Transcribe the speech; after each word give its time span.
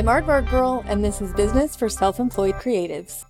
I'm 0.00 0.06
Aardvark 0.06 0.48
Girl, 0.48 0.82
and 0.86 1.04
this 1.04 1.20
is 1.20 1.34
Business 1.34 1.76
for 1.76 1.90
Self 1.90 2.18
Employed 2.18 2.54
Creatives. 2.54 3.26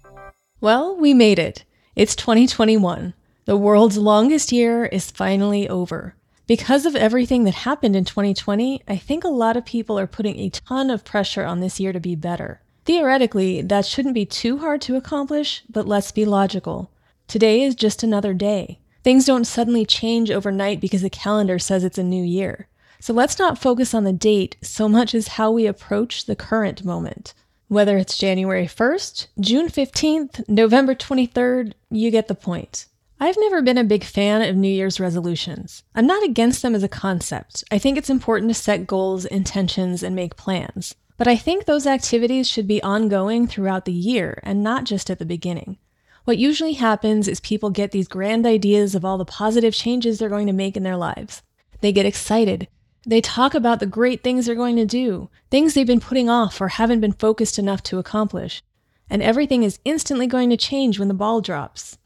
Well, 0.60 0.96
we 0.96 1.12
made 1.12 1.40
it. 1.40 1.64
It's 1.96 2.14
2021. 2.14 3.12
The 3.44 3.56
world's 3.56 3.98
longest 3.98 4.52
year 4.52 4.84
is 4.84 5.10
finally 5.10 5.68
over. 5.68 6.14
Because 6.46 6.86
of 6.86 6.94
everything 6.94 7.42
that 7.42 7.54
happened 7.54 7.96
in 7.96 8.04
2020, 8.04 8.82
I 8.86 8.96
think 8.96 9.24
a 9.24 9.28
lot 9.28 9.56
of 9.56 9.64
people 9.64 9.98
are 9.98 10.06
putting 10.06 10.38
a 10.38 10.48
ton 10.48 10.90
of 10.90 11.04
pressure 11.04 11.44
on 11.44 11.58
this 11.58 11.80
year 11.80 11.92
to 11.92 11.98
be 11.98 12.14
better. 12.14 12.60
Theoretically, 12.84 13.62
that 13.62 13.84
shouldn't 13.84 14.14
be 14.14 14.24
too 14.24 14.58
hard 14.58 14.80
to 14.82 14.94
accomplish, 14.94 15.64
but 15.68 15.88
let's 15.88 16.12
be 16.12 16.24
logical. 16.24 16.92
Today 17.26 17.62
is 17.62 17.74
just 17.74 18.04
another 18.04 18.32
day. 18.32 18.78
Things 19.02 19.24
don't 19.24 19.44
suddenly 19.44 19.84
change 19.84 20.30
overnight 20.30 20.80
because 20.80 21.02
the 21.02 21.10
calendar 21.10 21.58
says 21.58 21.82
it's 21.82 21.98
a 21.98 22.04
new 22.04 22.22
year. 22.22 22.68
So 23.00 23.14
let's 23.14 23.38
not 23.38 23.58
focus 23.58 23.94
on 23.94 24.04
the 24.04 24.12
date 24.12 24.56
so 24.62 24.88
much 24.88 25.14
as 25.14 25.28
how 25.28 25.50
we 25.50 25.66
approach 25.66 26.26
the 26.26 26.36
current 26.36 26.84
moment. 26.84 27.32
Whether 27.68 27.96
it's 27.96 28.18
January 28.18 28.66
1st, 28.66 29.28
June 29.40 29.68
15th, 29.68 30.46
November 30.48 30.94
23rd, 30.94 31.72
you 31.90 32.10
get 32.10 32.28
the 32.28 32.34
point. 32.34 32.86
I've 33.18 33.38
never 33.38 33.62
been 33.62 33.78
a 33.78 33.84
big 33.84 34.04
fan 34.04 34.42
of 34.42 34.56
New 34.56 34.68
Year's 34.68 35.00
resolutions. 35.00 35.82
I'm 35.94 36.06
not 36.06 36.22
against 36.24 36.60
them 36.60 36.74
as 36.74 36.82
a 36.82 36.88
concept. 36.88 37.64
I 37.70 37.78
think 37.78 37.96
it's 37.96 38.10
important 38.10 38.50
to 38.50 38.54
set 38.54 38.86
goals, 38.86 39.24
intentions, 39.24 40.02
and 40.02 40.14
make 40.14 40.36
plans. 40.36 40.94
But 41.16 41.28
I 41.28 41.36
think 41.36 41.64
those 41.64 41.86
activities 41.86 42.48
should 42.48 42.66
be 42.66 42.82
ongoing 42.82 43.46
throughout 43.46 43.86
the 43.86 43.92
year 43.92 44.40
and 44.42 44.62
not 44.62 44.84
just 44.84 45.10
at 45.10 45.18
the 45.18 45.24
beginning. 45.24 45.78
What 46.24 46.38
usually 46.38 46.74
happens 46.74 47.28
is 47.28 47.40
people 47.40 47.70
get 47.70 47.92
these 47.92 48.08
grand 48.08 48.46
ideas 48.46 48.94
of 48.94 49.04
all 49.04 49.16
the 49.16 49.24
positive 49.24 49.74
changes 49.74 50.18
they're 50.18 50.28
going 50.28 50.46
to 50.46 50.52
make 50.52 50.76
in 50.76 50.82
their 50.82 50.96
lives. 50.96 51.42
They 51.80 51.92
get 51.92 52.06
excited, 52.06 52.68
they 53.06 53.20
talk 53.20 53.54
about 53.54 53.80
the 53.80 53.86
great 53.86 54.22
things 54.22 54.46
they're 54.46 54.54
going 54.54 54.76
to 54.76 54.84
do, 54.84 55.30
things 55.50 55.74
they've 55.74 55.86
been 55.86 56.00
putting 56.00 56.28
off 56.28 56.60
or 56.60 56.68
haven't 56.68 57.00
been 57.00 57.12
focused 57.12 57.58
enough 57.58 57.82
to 57.84 57.98
accomplish. 57.98 58.62
And 59.08 59.22
everything 59.22 59.62
is 59.62 59.80
instantly 59.84 60.26
going 60.26 60.50
to 60.50 60.56
change 60.56 60.98
when 60.98 61.08
the 61.08 61.14
ball 61.14 61.40
drops. 61.40 61.98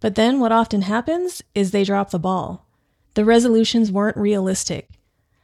But 0.00 0.14
then 0.14 0.40
what 0.40 0.52
often 0.52 0.82
happens 0.82 1.42
is 1.54 1.70
they 1.70 1.84
drop 1.84 2.10
the 2.10 2.18
ball. 2.18 2.66
The 3.14 3.24
resolutions 3.24 3.90
weren't 3.90 4.16
realistic. 4.16 4.88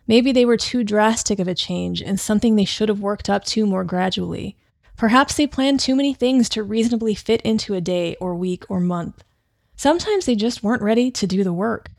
Maybe 0.07 0.33
they 0.33 0.45
were 0.45 0.57
too 0.57 0.85
drastic 0.85 1.39
of 1.39 1.49
a 1.49 1.55
change 1.55 2.03
and 2.03 2.19
something 2.19 2.55
they 2.55 2.65
should 2.65 2.89
have 2.89 3.01
worked 3.01 3.31
up 3.31 3.45
to 3.47 3.67
more 3.67 3.85
gradually. 3.85 4.57
Perhaps 4.97 5.37
they 5.37 5.47
planned 5.47 5.81
too 5.81 5.97
many 5.97 6.15
things 6.15 6.49
to 6.51 6.63
reasonably 6.63 7.15
fit 7.15 7.41
into 7.43 7.75
a 7.75 7.81
day 7.81 8.15
or 8.17 8.35
week 8.35 8.65
or 8.69 8.79
month. 8.79 9.25
Sometimes 9.75 10.27
they 10.27 10.37
just 10.37 10.63
weren't 10.63 10.83
ready 10.83 11.11
to 11.11 11.27
do 11.27 11.43
the 11.43 11.53
work. 11.53 11.91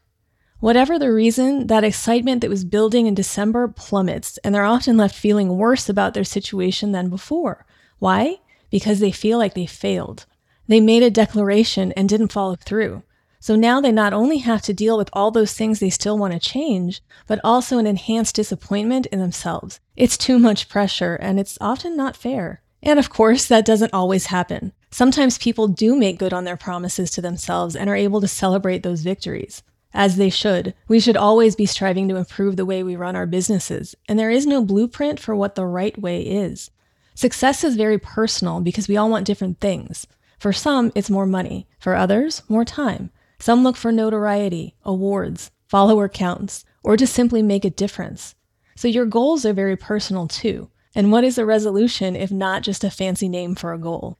Whatever 0.64 0.98
the 0.98 1.12
reason, 1.12 1.68
that 1.68 1.84
excitement 1.84 2.40
that 2.40 2.50
was 2.50 2.64
building 2.64 3.06
in 3.06 3.14
December 3.14 3.68
plummets, 3.68 4.38
and 4.46 4.56
they're 4.56 4.64
often 4.64 4.96
left 4.96 5.14
feeling 5.14 5.58
worse 5.58 5.90
about 5.90 6.14
their 6.14 6.24
situation 6.24 6.94
than 6.94 7.10
before. 7.10 7.66
Why? 8.00 8.38
Because 8.72 9.02
they 9.02 9.12
feel 9.12 9.38
like 9.38 9.56
they 9.56 9.66
failed. 9.66 10.26
They 10.70 10.80
made 10.80 11.04
a 11.04 11.12
declaration 11.12 11.92
and 11.98 12.08
didn't 12.08 12.32
follow 12.32 12.56
through. 12.56 13.04
So 13.42 13.58
now 13.58 13.82
they 13.82 13.92
not 13.92 14.14
only 14.14 14.38
have 14.38 14.62
to 14.62 14.74
deal 14.74 14.98
with 14.98 15.10
all 15.12 15.32
those 15.32 15.54
things 15.54 15.82
they 15.82 15.90
still 15.90 16.18
want 16.18 16.32
to 16.32 16.40
change, 16.40 17.02
but 17.28 17.42
also 17.44 17.78
an 17.78 17.86
enhanced 17.86 18.36
disappointment 18.36 19.06
in 19.08 19.20
themselves. 19.20 19.82
It's 19.98 20.18
too 20.18 20.40
much 20.40 20.70
pressure, 20.70 21.16
and 21.16 21.42
it's 21.42 21.58
often 21.60 21.98
not 21.98 22.16
fair. 22.16 22.62
And 22.82 23.00
of 23.00 23.10
course, 23.10 23.48
that 23.48 23.66
doesn't 23.66 23.94
always 23.94 24.28
happen. 24.28 24.72
Sometimes 24.92 25.38
people 25.38 25.68
do 25.68 25.98
make 25.98 26.20
good 26.20 26.32
on 26.32 26.46
their 26.46 26.56
promises 26.56 27.12
to 27.12 27.22
themselves 27.22 27.76
and 27.76 27.90
are 27.90 27.98
able 27.98 28.22
to 28.22 28.30
celebrate 28.30 28.84
those 28.84 29.02
victories 29.02 29.62
as 29.94 30.16
they 30.16 30.30
should. 30.30 30.74
We 30.88 31.00
should 31.00 31.18
always 31.18 31.56
be 31.56 31.66
striving 31.66 32.08
to 32.10 32.16
improve 32.16 32.56
the 32.56 32.66
way 32.66 32.84
we 32.84 32.96
run 32.96 33.16
our 33.16 33.26
businesses, 33.26 33.96
and 34.08 34.18
there 34.18 34.30
is 34.30 34.48
no 34.48 34.64
blueprint 34.64 35.20
for 35.20 35.36
what 35.36 35.56
the 35.56 35.66
right 35.66 35.98
way 35.98 36.22
is. 36.22 36.72
Success 37.16 37.64
is 37.64 37.76
very 37.76 38.00
personal 38.00 38.60
because 38.62 38.88
we 38.88 38.98
all 38.98 39.10
want 39.10 39.28
different 39.28 39.60
things. 39.60 40.08
For 40.40 40.52
some, 40.52 40.92
it's 40.96 41.10
more 41.10 41.28
money. 41.28 41.68
For 41.80 41.96
others, 41.96 42.42
more 42.50 42.66
time. 42.66 43.12
Some 43.40 43.64
look 43.64 43.76
for 43.76 43.92
notoriety, 43.92 44.76
awards, 44.84 45.52
follower 45.68 46.10
counts, 46.10 46.66
or 46.84 46.98
to 46.98 47.06
simply 47.06 47.42
make 47.42 47.66
a 47.66 47.70
difference. 47.70 48.36
So 48.76 48.88
your 48.88 49.06
goals 49.06 49.46
are 49.46 49.54
very 49.54 49.78
personal 49.78 50.28
too. 50.28 50.70
And 50.96 51.12
what 51.12 51.24
is 51.24 51.38
a 51.38 51.46
resolution 51.46 52.16
if 52.16 52.32
not 52.32 52.64
just 52.64 52.84
a 52.84 52.90
fancy 52.90 53.30
name 53.30 53.56
for 53.56 53.74
a 53.74 53.78
goal? 53.78 54.18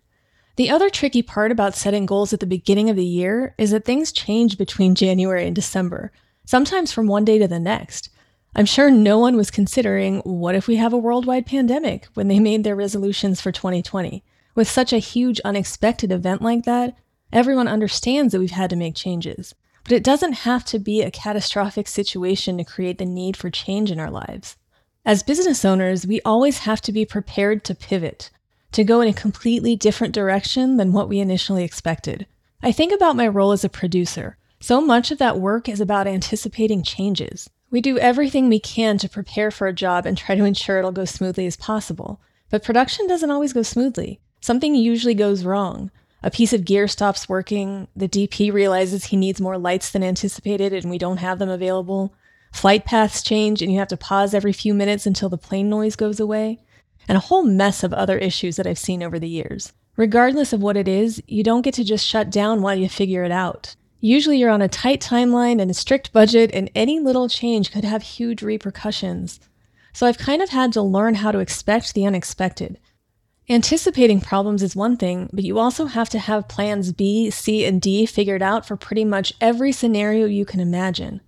The 0.56 0.70
other 0.70 0.92
tricky 0.92 1.24
part 1.24 1.52
about 1.52 1.76
setting 1.76 2.06
goals 2.06 2.32
at 2.32 2.40
the 2.40 2.46
beginning 2.46 2.88
of 2.90 2.96
the 2.96 3.06
year 3.06 3.56
is 3.58 3.72
that 3.72 3.86
things 3.86 4.12
change 4.12 4.56
between 4.56 4.94
January 4.94 5.48
and 5.48 5.56
December, 5.56 6.12
sometimes 6.46 6.92
from 6.92 7.08
one 7.08 7.26
day 7.26 7.40
to 7.40 7.48
the 7.48 7.60
next. 7.60 8.10
I'm 8.56 8.68
sure 8.68 8.92
no 8.92 9.18
one 9.18 9.36
was 9.36 9.50
considering 9.50 10.20
what 10.20 10.54
if 10.54 10.68
we 10.68 10.76
have 10.76 10.94
a 10.94 10.98
worldwide 10.98 11.48
pandemic 11.48 12.06
when 12.14 12.28
they 12.28 12.40
made 12.40 12.64
their 12.64 12.76
resolutions 12.76 13.42
for 13.42 13.52
2020. 13.52 14.24
With 14.54 14.70
such 14.70 14.94
a 14.94 15.00
huge 15.00 15.40
unexpected 15.44 16.12
event 16.12 16.44
like 16.44 16.66
that, 16.66 16.96
everyone 17.32 17.68
understands 17.68 18.32
that 18.32 18.40
we've 18.40 18.52
had 18.52 18.70
to 18.70 18.76
make 18.76 18.94
changes. 18.94 19.56
But 19.84 19.94
it 19.94 20.04
doesn't 20.04 20.34
have 20.34 20.64
to 20.66 20.78
be 20.78 21.02
a 21.02 21.10
catastrophic 21.10 21.88
situation 21.88 22.60
to 22.60 22.64
create 22.64 23.00
the 23.00 23.06
need 23.06 23.36
for 23.36 23.50
change 23.50 23.90
in 23.90 24.00
our 24.00 24.12
lives. 24.12 24.56
As 25.04 25.24
business 25.24 25.66
owners, 25.66 26.06
we 26.06 26.22
always 26.22 26.60
have 26.60 26.80
to 26.82 26.94
be 26.94 27.06
prepared 27.06 27.66
to 27.66 27.74
pivot, 27.74 28.30
to 28.74 28.84
go 28.84 29.02
in 29.02 29.08
a 29.08 29.14
completely 29.14 29.76
different 29.76 30.14
direction 30.14 30.78
than 30.78 30.94
what 30.94 31.08
we 31.08 31.20
initially 31.20 31.64
expected. 31.64 32.26
I 32.62 32.72
think 32.72 32.92
about 32.92 33.16
my 33.16 33.28
role 33.28 33.52
as 33.52 33.64
a 33.64 33.70
producer. 33.70 34.38
So 34.60 34.82
much 34.82 35.12
of 35.12 35.20
that 35.20 35.40
work 35.40 35.70
is 35.70 35.80
about 35.80 36.08
anticipating 36.08 36.84
changes. 36.84 37.50
We 37.70 37.82
do 37.82 38.00
everything 38.00 38.50
we 38.50 38.60
can 38.60 38.98
to 39.00 39.10
prepare 39.10 39.52
for 39.52 39.68
a 39.68 39.74
job 39.74 40.06
and 40.06 40.18
try 40.18 40.36
to 40.36 40.46
ensure 40.46 40.80
it'll 40.80 40.92
go 40.92 41.06
smoothly 41.06 41.46
as 41.46 41.56
possible. 41.56 42.20
But 42.50 42.64
production 42.64 43.08
doesn't 43.08 43.32
always 43.32 43.54
go 43.54 43.64
smoothly. 43.64 44.20
Something 44.42 44.76
usually 44.76 45.14
goes 45.14 45.44
wrong. 45.44 45.92
A 46.24 46.32
piece 46.32 46.54
of 46.54 46.66
gear 46.66 46.88
stops 46.88 47.28
working, 47.28 47.88
the 47.96 48.08
DP 48.08 48.52
realizes 48.54 49.06
he 49.06 49.18
needs 49.18 49.42
more 49.42 49.58
lights 49.58 49.92
than 49.92 50.04
anticipated 50.04 50.74
and 50.74 50.90
we 50.90 50.98
don't 50.98 51.18
have 51.18 51.38
them 51.40 51.50
available. 51.50 52.14
Flight 52.54 52.86
paths 52.86 53.22
change 53.22 53.62
and 53.62 53.72
you 53.72 53.80
have 53.80 53.88
to 53.90 53.98
pause 53.98 54.34
every 54.34 54.54
few 54.54 54.74
minutes 54.74 55.06
until 55.06 55.30
the 55.30 55.38
plane 55.38 55.70
noise 55.70 55.96
goes 55.96 56.20
away 56.20 56.60
and 57.08 57.18
a 57.18 57.22
whole 57.22 57.44
mess 57.44 57.84
of 57.84 57.94
other 57.94 58.18
issues 58.18 58.56
that 58.56 58.68
I've 58.68 58.78
seen 58.78 59.04
over 59.04 59.20
the 59.20 59.30
years. 59.30 59.74
Regardless 59.96 60.54
of 60.54 60.62
what 60.62 60.78
it 60.78 60.88
is, 60.88 61.22
you 61.28 61.44
don't 61.44 61.62
get 61.62 61.76
to 61.76 61.84
just 61.84 62.06
shut 62.06 62.30
down 62.30 62.62
while 62.62 62.76
you 62.76 62.90
figure 62.90 63.24
it 63.24 63.32
out. 63.32 63.76
Usually 64.00 64.38
you're 64.38 64.50
on 64.50 64.62
a 64.62 64.68
tight 64.68 65.00
timeline 65.00 65.62
and 65.62 65.72
a 65.72 65.74
strict 65.74 66.12
budget, 66.12 66.52
and 66.54 66.70
any 66.76 67.00
little 67.00 67.30
change 67.30 67.72
could 67.72 67.86
have 67.86 68.04
huge 68.04 68.42
repercussions. 68.42 69.40
So 69.94 70.08
I've 70.08 70.18
kind 70.18 70.42
of 70.42 70.50
had 70.50 70.74
to 70.74 70.82
learn 70.82 71.16
how 71.16 71.32
to 71.32 71.40
expect 71.40 71.94
the 71.94 72.06
unexpected. 72.06 72.80
Anticipating 73.50 74.22
problems 74.22 74.64
is 74.64 74.76
one 74.76 74.98
thing, 74.98 75.30
but 75.32 75.44
you 75.44 75.60
also 75.60 75.86
have 75.86 76.10
to 76.10 76.20
have 76.20 76.48
plans 76.48 76.92
B, 76.92 77.30
C, 77.30 77.66
and 77.66 77.82
D 77.82 78.06
figured 78.06 78.42
out 78.42 78.66
for 78.66 78.76
pretty 78.76 79.06
much 79.06 79.34
every 79.40 79.72
scenario 79.72 80.26
you 80.26 80.46
can 80.46 80.60
imagine. 80.60 81.22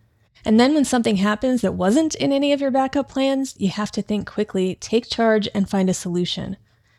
And 0.45 0.59
then 0.59 0.75
when 0.75 0.85
something 0.85 1.16
happens 1.16 1.61
that 1.61 1.73
wasn't 1.73 2.13
in 2.16 2.31
any 2.31 2.53
of 2.53 2.61
your 2.61 2.69
backup 2.69 3.09
plans, 3.09 3.56
you 3.57 3.69
have 3.69 3.91
to 3.94 4.03
think 4.03 4.28
quickly, 4.28 4.75
take 4.75 5.09
charge, 5.09 5.50
and 5.56 5.67
find 5.67 5.89
a 5.89 5.94
solution. 5.94 6.56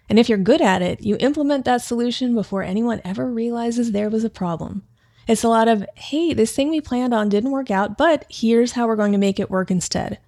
And 0.09 0.19
if 0.19 0.29
you're 0.29 0.39
good 0.39 0.61
at 0.61 0.83
it, 0.83 1.01
you 1.01 1.17
implement 1.21 1.65
that 1.65 1.83
solution 1.83 2.35
before 2.35 2.63
anyone 2.63 3.01
ever 3.05 3.31
realizes 3.31 3.93
there 3.93 4.11
was 4.11 4.25
a 4.25 4.31
problem. 4.31 4.83
It's 5.29 5.45
a 5.45 5.49
lot 5.49 5.69
of, 5.69 5.85
hey, 5.95 6.35
this 6.35 6.55
thing 6.55 6.71
we 6.71 6.81
planned 6.81 7.15
on 7.15 7.29
didn't 7.29 7.51
work 7.51 7.71
out, 7.71 7.97
but 7.97 8.25
here's 8.29 8.73
how 8.73 8.87
we're 8.87 8.97
going 8.97 9.13
to 9.13 9.19
make 9.19 9.41
it 9.41 9.51
work 9.51 9.71
instead. 9.71 10.19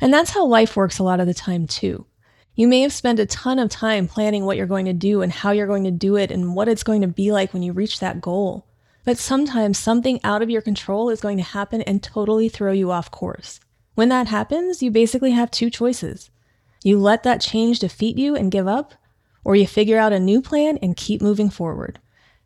And 0.00 0.12
that's 0.12 0.30
how 0.30 0.46
life 0.46 0.76
works 0.76 0.98
a 0.98 1.04
lot 1.04 1.20
of 1.20 1.26
the 1.26 1.34
time, 1.34 1.66
too. 1.66 2.06
You 2.54 2.66
may 2.66 2.80
have 2.80 2.92
spent 2.92 3.20
a 3.20 3.26
ton 3.26 3.60
of 3.60 3.70
time 3.70 4.08
planning 4.08 4.44
what 4.44 4.56
you're 4.56 4.66
going 4.66 4.86
to 4.86 4.92
do 4.92 5.22
and 5.22 5.30
how 5.30 5.52
you're 5.52 5.68
going 5.68 5.84
to 5.84 5.92
do 5.92 6.16
it 6.16 6.32
and 6.32 6.54
what 6.56 6.68
it's 6.68 6.82
going 6.82 7.02
to 7.02 7.08
be 7.08 7.30
like 7.30 7.52
when 7.52 7.62
you 7.62 7.72
reach 7.72 8.00
that 8.00 8.20
goal. 8.20 8.66
But 9.08 9.16
sometimes 9.16 9.78
something 9.78 10.20
out 10.22 10.42
of 10.42 10.50
your 10.50 10.60
control 10.60 11.08
is 11.08 11.22
going 11.22 11.38
to 11.38 11.42
happen 11.42 11.80
and 11.80 12.02
totally 12.02 12.50
throw 12.50 12.72
you 12.72 12.90
off 12.90 13.10
course. 13.10 13.58
When 13.94 14.10
that 14.10 14.26
happens, 14.26 14.82
you 14.82 14.90
basically 14.90 15.30
have 15.30 15.50
two 15.50 15.70
choices. 15.70 16.30
You 16.84 16.98
let 16.98 17.22
that 17.22 17.40
change 17.40 17.78
defeat 17.78 18.18
you 18.18 18.36
and 18.36 18.50
give 18.52 18.68
up, 18.68 18.92
or 19.44 19.56
you 19.56 19.66
figure 19.66 19.96
out 19.96 20.12
a 20.12 20.20
new 20.20 20.42
plan 20.42 20.76
and 20.82 20.94
keep 20.94 21.22
moving 21.22 21.48
forward. 21.48 21.98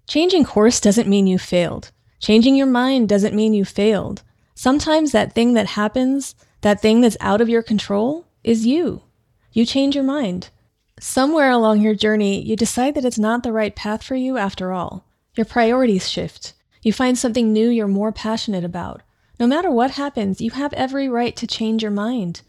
Changing 0.06 0.44
course 0.44 0.78
doesn't 0.78 1.08
mean 1.08 1.26
you 1.26 1.36
failed. 1.36 1.90
Changing 2.20 2.54
your 2.54 2.68
mind 2.68 3.08
doesn't 3.08 3.34
mean 3.34 3.54
you 3.54 3.64
failed. 3.64 4.22
Sometimes 4.54 5.10
that 5.10 5.32
thing 5.32 5.54
that 5.54 5.66
happens, 5.66 6.36
that 6.60 6.80
thing 6.80 7.00
that's 7.00 7.16
out 7.18 7.40
of 7.40 7.48
your 7.48 7.64
control, 7.64 8.28
is 8.44 8.64
you. 8.64 9.02
You 9.50 9.66
change 9.66 9.96
your 9.96 10.04
mind. 10.04 10.50
Somewhere 11.00 11.50
along 11.50 11.80
your 11.80 11.96
journey, 11.96 12.40
you 12.40 12.54
decide 12.54 12.94
that 12.94 13.04
it's 13.04 13.18
not 13.18 13.42
the 13.42 13.50
right 13.50 13.74
path 13.74 14.04
for 14.04 14.14
you 14.14 14.36
after 14.36 14.72
all. 14.72 15.04
Your 15.34 15.46
priorities 15.46 16.10
shift. 16.10 16.52
You 16.82 16.92
find 16.92 17.16
something 17.16 17.52
new 17.52 17.68
you're 17.68 17.88
more 17.88 18.12
passionate 18.12 18.64
about. 18.64 19.02
No 19.38 19.46
matter 19.46 19.70
what 19.70 19.92
happens, 19.92 20.40
you 20.40 20.50
have 20.50 20.72
every 20.72 21.08
right 21.08 21.34
to 21.36 21.46
change 21.46 21.82
your 21.82 21.92
mind. 21.92 22.42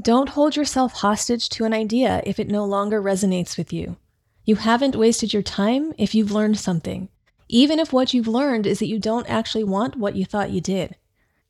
Don't 0.00 0.30
hold 0.30 0.56
yourself 0.56 0.92
hostage 0.92 1.48
to 1.50 1.64
an 1.64 1.72
idea 1.72 2.22
if 2.24 2.38
it 2.38 2.48
no 2.48 2.64
longer 2.64 3.02
resonates 3.02 3.56
with 3.58 3.72
you. 3.72 3.96
You 4.44 4.56
haven't 4.56 4.94
wasted 4.94 5.32
your 5.32 5.42
time 5.42 5.92
if 5.98 6.14
you've 6.14 6.30
learned 6.30 6.58
something, 6.58 7.08
even 7.48 7.78
if 7.80 7.92
what 7.92 8.14
you've 8.14 8.28
learned 8.28 8.66
is 8.66 8.78
that 8.78 8.86
you 8.86 8.98
don't 8.98 9.28
actually 9.28 9.64
want 9.64 9.96
what 9.96 10.14
you 10.14 10.24
thought 10.24 10.50
you 10.50 10.60
did. 10.60 10.96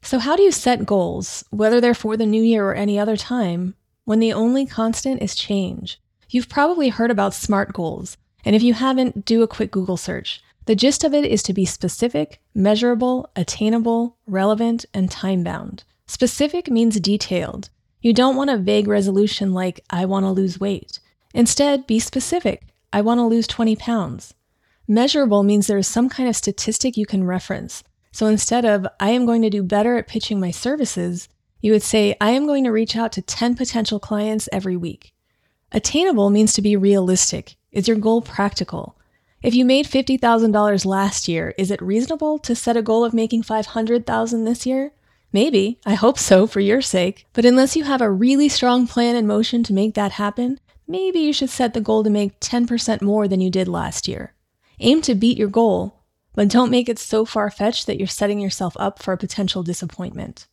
So, 0.01 0.19
how 0.19 0.37
do 0.37 0.43
you 0.43 0.53
set 0.53 0.87
goals, 0.87 1.45
whether 1.51 1.81
they're 1.81 1.93
for 1.93 2.17
the 2.17 2.25
new 2.25 2.43
year 2.43 2.67
or 2.67 2.75
any 2.75 2.99
other 2.99 3.17
time, 3.17 3.75
when 4.05 4.21
the 4.21 4.33
only 4.33 4.65
constant 4.65 5.21
is 5.21 5.35
change? 5.35 6.01
You've 6.31 6.49
probably 6.49 6.89
heard 6.89 7.11
about 7.11 7.35
SMART 7.35 7.73
goals, 7.73 8.17
and 8.45 8.55
if 8.55 8.63
you 8.63 8.75
haven't, 8.75 9.25
do 9.25 9.43
a 9.43 9.49
quick 9.49 9.71
Google 9.71 9.97
search. 9.97 10.41
The 10.67 10.75
gist 10.75 11.05
of 11.05 11.15
it 11.15 11.25
is 11.25 11.45
to 11.45 11.53
be 11.53 11.65
specific, 11.65 12.41
measurable, 12.53 13.31
attainable, 13.37 14.17
relevant, 14.27 14.85
and 14.93 15.09
time 15.09 15.45
bound. 15.45 15.85
Specific 16.07 16.69
means 16.69 16.99
detailed. 16.99 17.71
You 18.01 18.13
don't 18.13 18.37
want 18.37 18.51
a 18.51 18.59
vague 18.59 18.89
resolution 18.89 19.53
like, 19.53 19.81
I 19.91 20.05
want 20.07 20.25
to 20.25 20.31
lose 20.31 20.61
weight. 20.61 20.99
Instead, 21.33 21.87
be 21.87 22.01
specific. 22.01 22.67
I 22.93 23.01
want 23.01 23.19
to 23.19 23.27
lose 23.27 23.47
20 23.47 23.77
pounds. 23.77 24.35
Measurable 24.89 25.45
means 25.45 25.67
there 25.67 25.79
is 25.79 25.87
some 25.87 26.09
kind 26.09 26.29
of 26.29 26.37
statistic 26.37 26.97
you 26.97 27.07
can 27.07 27.25
reference. 27.25 27.85
So 28.11 28.27
instead 28.27 28.65
of, 28.65 28.87
I 28.99 29.11
am 29.11 29.25
going 29.25 29.43
to 29.43 29.51
do 29.51 29.63
better 29.63 29.97
at 29.97 30.09
pitching 30.09 30.41
my 30.41 30.51
services, 30.51 31.29
you 31.61 31.73
would 31.73 31.83
say, 31.83 32.17
I 32.21 32.31
am 32.31 32.47
going 32.47 32.65
to 32.65 32.71
reach 32.71 32.97
out 32.97 33.13
to 33.13 33.23
10 33.23 33.55
potential 33.55 34.01
clients 34.01 34.49
every 34.51 34.77
week. 34.77 35.13
Attainable 35.71 36.31
means 36.31 36.55
to 36.55 36.63
be 36.63 36.77
realistic. 36.77 37.57
Is 37.71 37.87
your 37.87 37.97
goal 37.97 38.23
practical? 38.23 38.97
If 39.43 39.55
you 39.55 39.65
made 39.65 39.87
$50,000 39.87 40.87
last 40.87 41.29
year, 41.29 41.55
is 41.59 41.71
it 41.71 41.83
reasonable 41.83 42.39
to 42.39 42.55
set 42.55 42.77
a 42.77 42.83
goal 42.83 43.05
of 43.05 43.13
making 43.13 43.43
500,000 43.43 44.45
this 44.45 44.65
year? 44.65 44.93
Maybe. 45.33 45.79
I 45.85 45.95
hope 45.95 46.19
so 46.19 46.47
for 46.47 46.61
your 46.61 46.81
sake. 46.81 47.27
But 47.35 47.45
unless 47.45 47.77
you 47.77 47.85
have 47.85 48.01
a 48.01 48.11
really 48.11 48.49
strong 48.49 48.87
plan 48.87 49.15
in 49.15 49.27
motion 49.27 49.63
to 49.65 49.75
make 49.75 49.95
that 49.95 50.13
happen, 50.13 50.59
maybe 50.89 51.21
you 51.21 51.33
should 51.33 51.51
set 51.51 51.75
the 51.75 51.81
goal 51.83 52.03
to 52.03 52.11
make 52.11 52.41
10% 52.41 53.03
more 53.03 53.29
than 53.29 53.41
you 53.43 53.51
did 53.51 53.69
last 53.69 54.09
year. 54.09 54.33
Aim 54.81 55.03
to 55.03 55.15
beat 55.15 55.37
your 55.37 55.49
goal, 55.49 56.03
but 56.35 56.49
don't 56.49 56.71
make 56.71 56.89
it 56.89 56.99
so 56.99 57.25
far 57.27 57.51
fetched 57.51 57.87
that 57.87 57.99
you're 57.99 58.07
setting 58.07 58.41
yourself 58.41 58.75
up 58.79 59.03
for 59.03 59.13
a 59.13 59.19
potential 59.19 59.63
disappointment. 59.63 60.47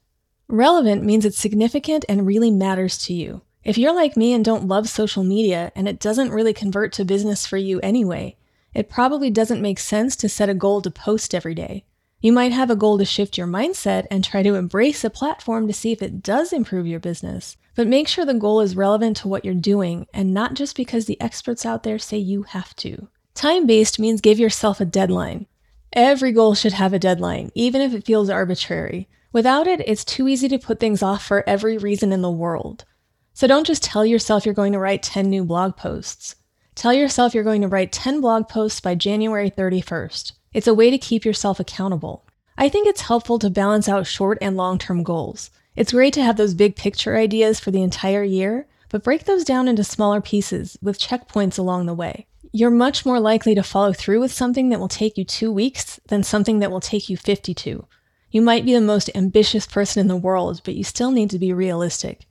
Relevant 0.49 1.03
means 1.03 1.23
it's 1.23 1.39
significant 1.39 2.03
and 2.09 2.27
really 2.27 2.51
matters 2.51 2.97
to 3.05 3.13
you. 3.13 3.41
If 3.63 3.77
you're 3.77 3.95
like 3.95 4.17
me 4.17 4.33
and 4.33 4.43
don't 4.43 4.67
love 4.67 4.89
social 4.89 5.23
media 5.23 5.71
and 5.73 5.87
it 5.87 5.99
doesn't 5.99 6.31
really 6.31 6.53
convert 6.53 6.91
to 6.93 7.05
business 7.05 7.45
for 7.45 7.57
you 7.57 7.79
anyway, 7.79 8.35
it 8.73 8.89
probably 8.89 9.29
doesn't 9.29 9.61
make 9.61 9.79
sense 9.79 10.15
to 10.15 10.29
set 10.29 10.49
a 10.49 10.53
goal 10.53 10.81
to 10.81 10.91
post 10.91 11.35
every 11.35 11.55
day. 11.55 11.85
You 12.21 12.31
might 12.31 12.53
have 12.53 12.69
a 12.69 12.75
goal 12.75 12.97
to 12.97 13.05
shift 13.05 13.37
your 13.37 13.47
mindset 13.47 14.07
and 14.09 14.23
try 14.23 14.43
to 14.43 14.55
embrace 14.55 15.03
a 15.03 15.09
platform 15.09 15.67
to 15.67 15.73
see 15.73 15.91
if 15.91 16.01
it 16.01 16.23
does 16.23 16.53
improve 16.53 16.87
your 16.87 17.01
business. 17.01 17.57
But 17.75 17.87
make 17.87 18.07
sure 18.07 18.25
the 18.25 18.33
goal 18.33 18.61
is 18.61 18.75
relevant 18.75 19.17
to 19.17 19.27
what 19.27 19.43
you're 19.43 19.53
doing 19.53 20.07
and 20.13 20.33
not 20.33 20.53
just 20.53 20.75
because 20.75 21.05
the 21.05 21.19
experts 21.19 21.65
out 21.65 21.83
there 21.83 21.99
say 21.99 22.17
you 22.17 22.43
have 22.43 22.75
to. 22.77 23.09
Time 23.33 23.65
based 23.65 23.99
means 23.99 24.21
give 24.21 24.39
yourself 24.39 24.79
a 24.79 24.85
deadline. 24.85 25.47
Every 25.91 26.31
goal 26.31 26.55
should 26.55 26.73
have 26.73 26.93
a 26.93 26.99
deadline, 26.99 27.51
even 27.55 27.81
if 27.81 27.93
it 27.93 28.05
feels 28.05 28.29
arbitrary. 28.29 29.09
Without 29.31 29.67
it, 29.67 29.81
it's 29.85 30.05
too 30.05 30.27
easy 30.27 30.47
to 30.47 30.59
put 30.59 30.79
things 30.79 31.03
off 31.03 31.25
for 31.25 31.43
every 31.47 31.77
reason 31.77 32.13
in 32.13 32.21
the 32.21 32.31
world. 32.31 32.85
So 33.33 33.47
don't 33.47 33.67
just 33.67 33.83
tell 33.83 34.05
yourself 34.05 34.45
you're 34.45 34.53
going 34.53 34.73
to 34.73 34.79
write 34.79 35.03
10 35.03 35.29
new 35.29 35.43
blog 35.43 35.75
posts. 35.75 36.35
Tell 36.75 36.93
yourself 36.93 37.33
you're 37.33 37.43
going 37.43 37.61
to 37.61 37.67
write 37.67 37.91
10 37.91 38.19
blog 38.19 38.49
posts 38.49 38.79
by 38.79 38.95
January 38.95 39.51
31st. 39.51 40.31
It's 40.53 40.67
a 40.67 40.73
way 40.73 40.89
to 40.89 40.97
keep 40.97 41.23
yourself 41.23 41.59
accountable. 41.59 42.25
I 42.57 42.67
think 42.67 42.87
it's 42.87 43.01
helpful 43.01 43.37
to 43.39 43.49
balance 43.49 43.87
out 43.87 44.07
short 44.07 44.39
and 44.41 44.57
long 44.57 44.79
term 44.79 45.03
goals. 45.03 45.51
It's 45.75 45.91
great 45.93 46.13
to 46.13 46.23
have 46.23 46.37
those 46.37 46.53
big 46.55 46.75
picture 46.75 47.15
ideas 47.15 47.59
for 47.59 47.69
the 47.69 47.83
entire 47.83 48.23
year, 48.23 48.67
but 48.89 49.03
break 49.03 49.25
those 49.25 49.43
down 49.43 49.67
into 49.67 49.83
smaller 49.83 50.19
pieces 50.19 50.77
with 50.81 50.99
checkpoints 50.99 51.59
along 51.59 51.85
the 51.85 51.93
way. 51.93 52.27
You're 52.51 52.71
much 52.71 53.05
more 53.05 53.19
likely 53.19 53.55
to 53.55 53.63
follow 53.63 53.93
through 53.93 54.19
with 54.19 54.31
something 54.31 54.69
that 54.69 54.79
will 54.79 54.87
take 54.87 55.17
you 55.17 55.25
two 55.25 55.51
weeks 55.51 55.99
than 56.07 56.23
something 56.23 56.59
that 56.59 56.71
will 56.71 56.79
take 56.79 57.07
you 57.09 57.17
52. 57.17 57.87
You 58.31 58.41
might 58.41 58.65
be 58.65 58.73
the 58.73 58.81
most 58.81 59.11
ambitious 59.15 59.67
person 59.67 60.01
in 60.01 60.07
the 60.07 60.15
world, 60.15 60.61
but 60.63 60.75
you 60.75 60.83
still 60.83 61.11
need 61.11 61.29
to 61.31 61.39
be 61.39 61.53
realistic. 61.53 62.25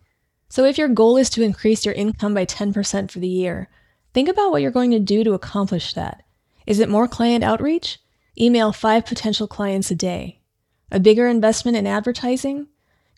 So 0.49 0.65
if 0.65 0.79
your 0.79 0.89
goal 0.89 1.17
is 1.17 1.31
to 1.31 1.43
increase 1.43 1.85
your 1.85 1.95
income 1.95 2.35
by 2.35 2.45
10% 2.45 3.11
for 3.11 3.19
the 3.21 3.29
year, 3.29 3.69
Think 4.15 4.29
about 4.29 4.51
what 4.51 4.61
you're 4.61 4.71
going 4.71 4.91
to 4.91 4.99
do 4.99 5.25
to 5.25 5.33
accomplish 5.33 5.95
that. 5.95 6.23
Is 6.67 6.81
it 6.81 6.89
more 6.89 7.09
client 7.09 7.43
outreach? 7.43 7.99
Email 8.39 8.73
five 8.73 9.07
potential 9.07 9.47
clients 9.47 9.91
a 9.91 9.95
day. 9.95 10.41
A 10.91 11.01
bigger 11.01 11.27
investment 11.27 11.77
in 11.77 11.87
advertising? 11.87 12.69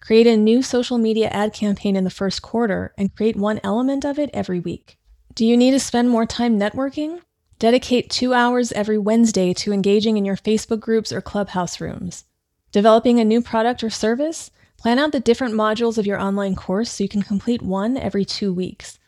Create 0.00 0.26
a 0.26 0.36
new 0.36 0.62
social 0.62 0.98
media 0.98 1.28
ad 1.28 1.52
campaign 1.52 1.96
in 1.96 2.04
the 2.04 2.10
first 2.10 2.42
quarter 2.42 2.92
and 2.96 3.14
create 3.14 3.36
one 3.36 3.60
element 3.64 4.04
of 4.04 4.18
it 4.18 4.30
every 4.32 4.60
week. 4.60 4.98
Do 5.34 5.44
you 5.44 5.56
need 5.56 5.72
to 5.72 5.80
spend 5.80 6.10
more 6.10 6.26
time 6.26 6.60
networking? 6.60 7.20
Dedicate 7.58 8.10
two 8.10 8.32
hours 8.32 8.70
every 8.72 8.98
Wednesday 8.98 9.52
to 9.54 9.72
engaging 9.72 10.16
in 10.16 10.24
your 10.24 10.36
Facebook 10.36 10.80
groups 10.80 11.10
or 11.10 11.20
clubhouse 11.20 11.80
rooms. 11.80 12.24
Developing 12.70 13.18
a 13.18 13.24
new 13.24 13.40
product 13.40 13.82
or 13.82 13.90
service? 13.90 14.52
Plan 14.76 14.98
out 14.98 15.12
the 15.12 15.20
different 15.20 15.54
modules 15.54 15.98
of 15.98 16.06
your 16.06 16.20
online 16.20 16.54
course 16.54 16.90
so 16.90 17.02
you 17.02 17.08
can 17.08 17.22
complete 17.22 17.62
one 17.62 17.96
every 17.96 18.24
two 18.24 18.52
weeks. 18.52 18.98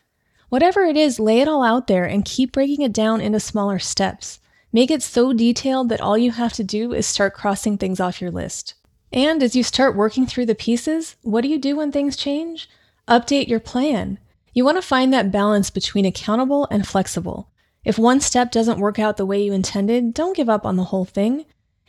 Whatever 0.49 0.85
it 0.85 0.95
is, 0.95 1.19
lay 1.19 1.41
it 1.41 1.47
all 1.47 1.63
out 1.63 1.87
there 1.87 2.05
and 2.05 2.23
keep 2.23 2.53
breaking 2.53 2.81
it 2.81 2.93
down 2.93 3.19
into 3.19 3.39
smaller 3.39 3.79
steps. 3.79 4.39
Make 4.71 4.89
it 4.89 5.03
so 5.03 5.33
detailed 5.33 5.89
that 5.89 6.01
all 6.01 6.17
you 6.17 6.31
have 6.31 6.53
to 6.53 6.63
do 6.63 6.93
is 6.93 7.05
start 7.05 7.33
crossing 7.33 7.77
things 7.77 7.99
off 7.99 8.21
your 8.21 8.31
list. 8.31 8.73
And 9.11 9.41
as 9.43 9.55
you 9.55 9.63
start 9.63 9.95
working 9.95 10.25
through 10.25 10.45
the 10.45 10.55
pieces, 10.55 11.15
what 11.21 11.41
do 11.41 11.47
you 11.47 11.57
do 11.57 11.75
when 11.75 11.91
things 11.91 12.15
change? 12.15 12.69
Update 13.07 13.47
your 13.47 13.59
plan. 13.59 14.19
You 14.53 14.65
want 14.65 14.77
to 14.77 14.81
find 14.81 15.13
that 15.13 15.31
balance 15.31 15.69
between 15.69 16.05
accountable 16.05 16.67
and 16.71 16.87
flexible. 16.87 17.49
If 17.85 17.97
one 17.97 18.19
step 18.19 18.51
doesn't 18.51 18.79
work 18.79 18.99
out 18.99 19.17
the 19.17 19.25
way 19.25 19.43
you 19.43 19.53
intended, 19.53 20.13
don't 20.13 20.35
give 20.35 20.49
up 20.49 20.65
on 20.65 20.75
the 20.75 20.85
whole 20.85 21.05
thing. 21.05 21.45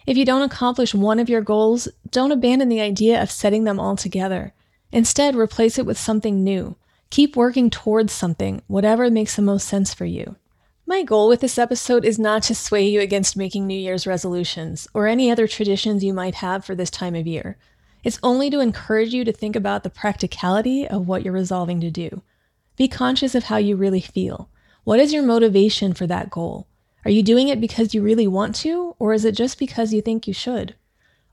If 0.07 0.17
you 0.17 0.25
don't 0.25 0.43
accomplish 0.43 0.95
one 0.95 1.19
of 1.19 1.29
your 1.29 1.43
goals, 1.43 1.89
don't 2.11 2.33
abandon 2.33 2.69
the 2.69 2.81
idea 2.81 3.21
of 3.23 3.31
setting 3.31 3.65
them 3.65 3.81
all 3.81 3.97
together. 3.97 4.53
Instead, 4.93 5.35
replace 5.35 5.79
it 5.79 5.87
with 5.87 5.99
something 5.99 6.43
new. 6.43 6.77
Keep 7.11 7.37
working 7.37 7.71
towards 7.71 8.13
something, 8.13 8.63
whatever 8.67 9.11
makes 9.11 9.37
the 9.37 9.43
most 9.43 9.67
sense 9.67 9.95
for 9.95 10.05
you. 10.05 10.37
My 10.87 11.03
goal 11.03 11.29
with 11.29 11.41
this 11.41 11.59
episode 11.59 12.05
is 12.05 12.19
not 12.19 12.43
to 12.45 12.55
sway 12.55 12.87
you 12.87 13.01
against 13.01 13.37
making 13.37 13.67
New 13.67 13.79
Year's 13.79 14.07
resolutions 14.07 14.89
or 14.95 15.07
any 15.07 15.31
other 15.31 15.47
traditions 15.47 16.05
you 16.05 16.15
might 16.15 16.37
have 16.37 16.65
for 16.65 16.75
this 16.75 16.91
time 16.91 17.15
of 17.15 17.27
year. 17.27 17.59
It's 18.05 18.19
only 18.23 18.49
to 18.51 18.61
encourage 18.61 19.13
you 19.13 19.25
to 19.25 19.33
think 19.33 19.57
about 19.57 19.83
the 19.83 19.91
practicality 19.91 20.87
of 20.87 21.09
what 21.09 21.23
you're 21.23 21.33
resolving 21.33 21.81
to 21.81 21.91
do. 21.91 22.23
Be 22.77 22.89
conscious 22.89 23.35
of 23.35 23.45
how 23.45 23.57
you 23.57 23.75
really 23.77 24.01
feel. 24.01 24.49
What 24.85 25.01
is 25.01 25.13
your 25.13 25.23
motivation 25.23 25.93
for 25.95 26.07
that 26.07 26.31
goal? 26.31 26.67
Are 27.05 27.11
you 27.11 27.23
doing 27.23 27.49
it 27.49 27.61
because 27.61 27.93
you 27.95 28.03
really 28.03 28.27
want 28.27 28.55
to, 28.57 28.95
or 28.99 29.13
is 29.13 29.25
it 29.25 29.33
just 29.33 29.59
because 29.59 29.93
you 29.93 30.01
think 30.01 30.27
you 30.27 30.35
should? 30.35 30.75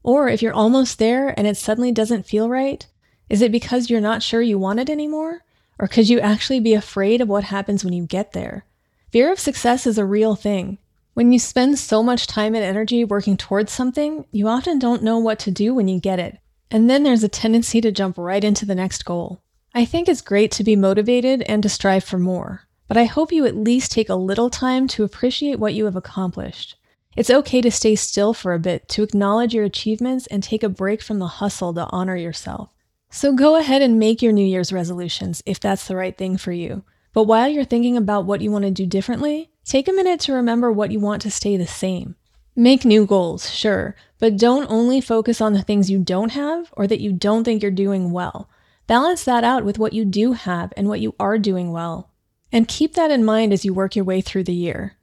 Or 0.03 0.27
if 0.27 0.41
you're 0.41 0.53
almost 0.53 0.99
there 0.99 1.37
and 1.37 1.47
it 1.47 1.57
suddenly 1.57 1.91
doesn't 1.91 2.25
feel 2.25 2.49
right, 2.49 2.85
is 3.29 3.41
it 3.41 3.51
because 3.51 3.89
you're 3.89 4.01
not 4.01 4.21
sure 4.21 4.41
you 4.41 4.59
want 4.59 4.79
it 4.79 4.89
anymore? 4.89 5.44
Or 5.79 5.87
could 5.87 6.09
you 6.09 6.19
actually 6.19 6.59
be 6.59 6.73
afraid 6.73 7.21
of 7.21 7.27
what 7.27 7.45
happens 7.45 7.83
when 7.83 7.93
you 7.93 8.05
get 8.05 8.31
there? 8.31 8.65
Fear 9.11 9.31
of 9.31 9.39
success 9.39 9.85
is 9.85 9.97
a 9.97 10.05
real 10.05 10.35
thing. 10.35 10.77
When 11.13 11.31
you 11.31 11.39
spend 11.39 11.79
so 11.79 12.03
much 12.03 12.27
time 12.27 12.55
and 12.55 12.63
energy 12.63 13.03
working 13.03 13.37
towards 13.37 13.71
something, 13.71 14.25
you 14.31 14.47
often 14.47 14.79
don't 14.79 15.03
know 15.03 15.17
what 15.17 15.39
to 15.39 15.51
do 15.51 15.73
when 15.73 15.87
you 15.87 15.99
get 15.99 16.19
it. 16.19 16.39
And 16.69 16.89
then 16.89 17.03
there's 17.03 17.23
a 17.23 17.29
tendency 17.29 17.79
to 17.81 17.91
jump 17.91 18.17
right 18.17 18.43
into 18.43 18.65
the 18.65 18.75
next 18.75 19.05
goal. 19.05 19.41
I 19.73 19.85
think 19.85 20.09
it's 20.09 20.21
great 20.21 20.51
to 20.51 20.63
be 20.63 20.75
motivated 20.75 21.41
and 21.43 21.63
to 21.63 21.69
strive 21.69 22.03
for 22.03 22.17
more, 22.17 22.63
but 22.87 22.97
I 22.97 23.05
hope 23.05 23.31
you 23.31 23.45
at 23.45 23.55
least 23.55 23.91
take 23.91 24.09
a 24.09 24.15
little 24.15 24.49
time 24.49 24.87
to 24.89 25.03
appreciate 25.03 25.59
what 25.59 25.73
you 25.73 25.85
have 25.85 25.95
accomplished. 25.95 26.75
It's 27.15 27.29
okay 27.29 27.61
to 27.61 27.71
stay 27.71 27.95
still 27.95 28.33
for 28.33 28.53
a 28.53 28.59
bit, 28.59 28.89
to 28.89 29.03
acknowledge 29.03 29.53
your 29.53 29.63
achievements 29.63 30.27
and 30.27 30.43
take 30.43 30.63
a 30.63 30.69
break 30.69 31.01
from 31.01 31.19
the 31.19 31.27
hustle 31.27 31.73
to 31.75 31.87
honor 31.91 32.17
yourself. 32.17 32.69
So 33.15 33.31
go 33.31 33.55
ahead 33.55 33.81
and 33.81 33.97
make 33.97 34.21
your 34.21 34.33
New 34.33 34.45
Year's 34.45 34.73
resolutions 34.73 35.41
if 35.45 35.57
that's 35.57 35.87
the 35.87 35.95
right 35.95 36.17
thing 36.17 36.35
for 36.35 36.51
you. 36.51 36.83
But 37.13 37.23
while 37.23 37.47
you're 37.47 37.63
thinking 37.63 37.95
about 37.95 38.25
what 38.25 38.41
you 38.41 38.51
want 38.51 38.65
to 38.65 38.71
do 38.71 38.85
differently, 38.85 39.51
take 39.63 39.87
a 39.87 39.93
minute 39.93 40.19
to 40.21 40.33
remember 40.33 40.69
what 40.69 40.91
you 40.91 40.99
want 40.99 41.21
to 41.21 41.31
stay 41.31 41.55
the 41.55 41.65
same. 41.65 42.17
Make 42.57 42.83
new 42.83 43.05
goals, 43.05 43.49
sure, 43.49 43.95
but 44.19 44.35
don't 44.35 44.69
only 44.69 44.99
focus 44.99 45.39
on 45.39 45.53
the 45.53 45.61
things 45.61 45.89
you 45.89 45.99
don't 45.99 46.33
have 46.33 46.73
or 46.73 46.87
that 46.87 46.99
you 46.99 47.13
don't 47.13 47.45
think 47.45 47.61
you're 47.61 47.71
doing 47.71 48.11
well. 48.11 48.49
Balance 48.85 49.23
that 49.23 49.45
out 49.45 49.63
with 49.63 49.79
what 49.79 49.93
you 49.93 50.03
do 50.03 50.33
have 50.33 50.73
and 50.75 50.89
what 50.89 50.99
you 50.99 51.15
are 51.17 51.37
doing 51.37 51.71
well. 51.71 52.11
And 52.51 52.67
keep 52.67 52.95
that 52.95 53.11
in 53.11 53.23
mind 53.23 53.53
as 53.53 53.63
you 53.63 53.73
work 53.73 53.95
your 53.95 54.03
way 54.03 54.19
through 54.19 54.43
the 54.43 54.53
year. 54.53 54.97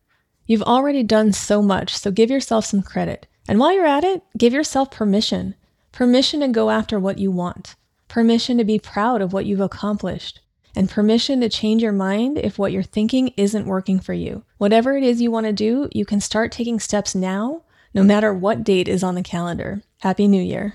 You've 0.44 0.60
already 0.60 1.02
done 1.02 1.32
so 1.32 1.62
much, 1.62 1.96
so 1.96 2.10
give 2.10 2.30
yourself 2.30 2.66
some 2.66 2.82
credit. 2.82 3.26
And 3.48 3.58
while 3.58 3.72
you're 3.72 3.86
at 3.86 4.04
it, 4.04 4.22
give 4.36 4.52
yourself 4.52 4.90
permission 4.90 5.54
permission 5.92 6.40
to 6.40 6.48
go 6.48 6.68
after 6.68 6.98
what 6.98 7.18
you 7.18 7.30
want 7.30 7.74
permission 8.12 8.58
to 8.58 8.64
be 8.64 8.78
proud 8.78 9.22
of 9.22 9.32
what 9.32 9.46
you've 9.46 9.58
accomplished, 9.58 10.38
and 10.76 10.90
permission 10.90 11.40
to 11.40 11.48
change 11.48 11.82
your 11.82 11.92
mind 11.92 12.36
if 12.36 12.58
what 12.58 12.70
you're 12.70 12.82
thinking 12.82 13.32
isn't 13.38 13.64
working 13.64 13.98
for 13.98 14.12
you. 14.12 14.44
Whatever 14.58 14.94
it 14.98 15.02
is 15.02 15.22
you 15.22 15.30
want 15.30 15.46
to 15.46 15.52
do, 15.52 15.88
you 15.92 16.04
can 16.04 16.20
start 16.20 16.52
taking 16.52 16.78
steps 16.78 17.14
now, 17.14 17.62
no 17.94 18.02
matter 18.02 18.34
what 18.34 18.64
date 18.64 18.86
is 18.86 19.02
on 19.02 19.14
the 19.14 19.22
calendar. 19.22 19.82
Happy 20.00 20.28
New 20.28 20.42
Year. 20.42 20.74